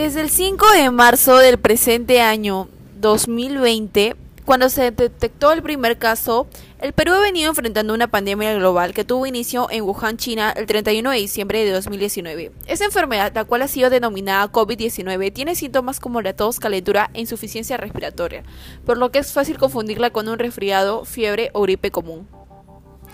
[0.00, 2.68] Desde el 5 de marzo del presente año
[3.00, 4.16] 2020,
[4.46, 6.46] cuando se detectó el primer caso,
[6.80, 10.64] el Perú ha venido enfrentando una pandemia global que tuvo inicio en Wuhan, China, el
[10.64, 12.50] 31 de diciembre de 2019.
[12.66, 17.20] Esta enfermedad, la cual ha sido denominada COVID-19, tiene síntomas como la tos, calentura e
[17.20, 18.42] insuficiencia respiratoria,
[18.86, 22.26] por lo que es fácil confundirla con un resfriado, fiebre o gripe común.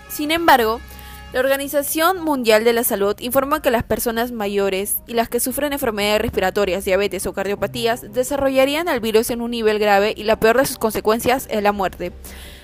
[0.07, 0.79] Sin embargo,
[1.37, 5.71] la Organización Mundial de la Salud informa que las personas mayores y las que sufren
[5.71, 10.57] enfermedades respiratorias, diabetes o cardiopatías desarrollarían el virus en un nivel grave y la peor
[10.57, 12.11] de sus consecuencias es la muerte.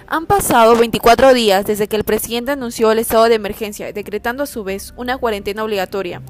[0.07, 4.47] Han pasado 24 días desde que el presidente anunció el estado de emergencia, decretando a
[4.47, 6.23] su vez una cuarentena obligatoria.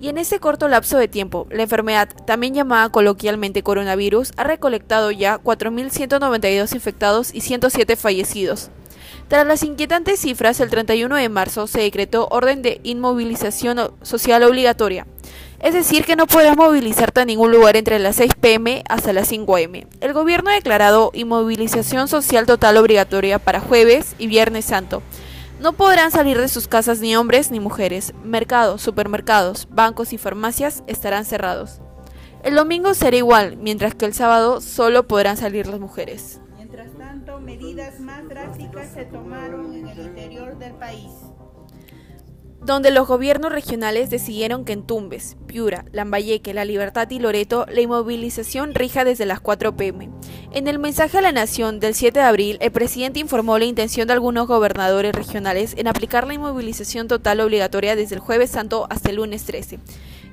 [0.00, 5.10] Y en ese corto lapso de tiempo, la enfermedad, también llamada coloquialmente coronavirus, ha recolectado
[5.10, 8.70] ya 4.192 infectados y 107 fallecidos.
[9.30, 15.06] Tras las inquietantes cifras, el 31 de marzo se decretó orden de inmovilización social obligatoria,
[15.60, 19.28] es decir, que no podrás movilizarte a ningún lugar entre las 6 pm hasta las
[19.28, 19.84] 5 am.
[20.00, 25.00] El gobierno ha declarado inmovilización social total obligatoria para jueves y viernes santo.
[25.60, 28.12] No podrán salir de sus casas ni hombres ni mujeres.
[28.24, 31.80] Mercados, supermercados, bancos y farmacias estarán cerrados.
[32.42, 36.40] El domingo será igual, mientras que el sábado solo podrán salir las mujeres
[37.50, 41.10] medidas más drásticas se tomaron en el interior del país.
[42.62, 47.80] Donde los gobiernos regionales decidieron que en Tumbes, Piura, Lambayeque, La Libertad y Loreto la
[47.80, 50.10] inmovilización rija desde las 4 pm.
[50.52, 54.06] En el mensaje a la Nación del 7 de abril, el presidente informó la intención
[54.06, 59.10] de algunos gobernadores regionales en aplicar la inmovilización total obligatoria desde el jueves santo hasta
[59.10, 59.80] el lunes 13.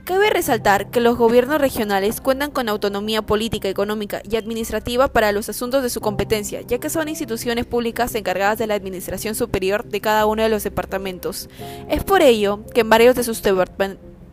[0.07, 5.49] Cabe resaltar que los gobiernos regionales cuentan con autonomía política, económica y administrativa para los
[5.49, 9.99] asuntos de su competencia, ya que son instituciones públicas encargadas de la administración superior de
[9.99, 11.49] cada uno de los departamentos.
[11.89, 13.43] Es por ello que en varios de sus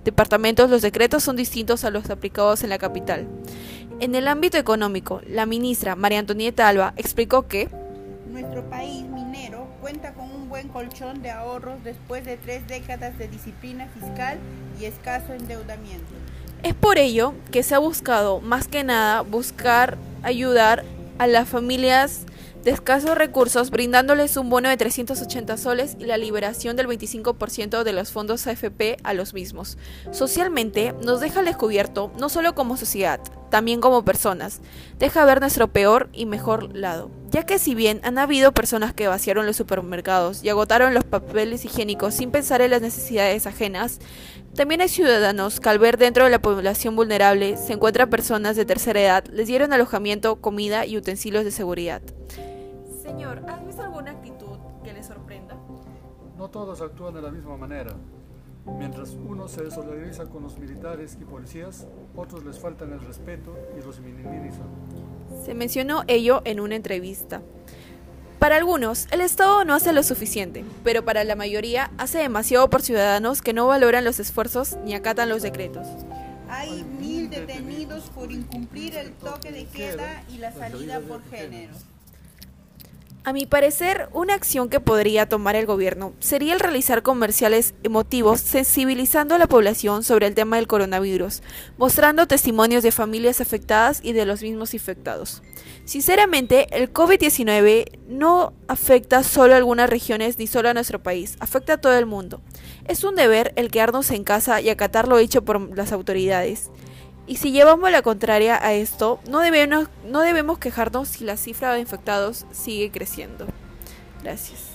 [0.05, 3.27] departamentos los decretos son distintos a los aplicados en la capital.
[3.99, 7.69] En el ámbito económico, la ministra María Antonieta Alba explicó que
[8.31, 10.24] nuestro país minero cuenta con
[10.75, 14.39] colchón de ahorros después de tres décadas de disciplina fiscal
[14.81, 16.13] y escaso endeudamiento.
[16.65, 20.85] Es por ello que se ha buscado, más que nada, buscar ayudar
[21.19, 22.27] a las familias
[22.65, 27.93] de escasos recursos, brindándoles un bono de 380 soles y la liberación del 25% de
[27.93, 29.79] los fondos AFP a los mismos.
[30.11, 33.21] Socialmente, nos deja al descubierto, no solo como sociedad,
[33.51, 34.61] también como personas.
[34.99, 37.11] Deja ver nuestro peor y mejor lado.
[37.35, 41.65] Ya que si bien han habido personas que vaciaron los supermercados y agotaron los papeles
[41.65, 43.99] higiénicos sin pensar en las necesidades ajenas,
[44.55, 48.65] también hay ciudadanos que al ver dentro de la población vulnerable se encuentran personas de
[48.65, 52.03] tercera edad, les dieron alojamiento, comida y utensilios de seguridad.
[53.03, 55.57] Señor, ¿has visto alguna actitud que le sorprenda?
[56.39, 57.97] No todos actúan de la misma manera.
[58.67, 61.87] Mientras unos se solidariza con los militares y policías,
[62.17, 64.67] otros les faltan el respeto y los minimizan.
[65.45, 67.43] Se mencionó ello en una entrevista.
[68.39, 72.83] Para algunos, el Estado no hace lo suficiente, pero para la mayoría hace demasiado por
[72.83, 75.87] ciudadanos que no valoran los esfuerzos ni acatan los decretos.
[76.49, 81.75] Hay mil detenidos por incumplir el toque de queda y la salida por género.
[83.27, 88.43] A mi parecer, una acción que podría tomar el gobierno sería el realizar comerciales emotivos
[88.43, 91.43] sensibilizando a la población sobre el tema del coronavirus,
[91.79, 95.43] mostrando testimonios de familias afectadas y de los mismos infectados.
[95.87, 101.73] Sinceramente, el COVID-19 no afecta solo a algunas regiones ni solo a nuestro país, afecta
[101.73, 102.43] a todo el mundo.
[102.85, 106.71] Es un deber el quedarnos en casa y acatar lo hecho por las autoridades.
[107.27, 111.73] Y si llevamos la contraria a esto, no debemos, no debemos quejarnos si la cifra
[111.73, 113.47] de infectados sigue creciendo.
[114.23, 114.74] Gracias.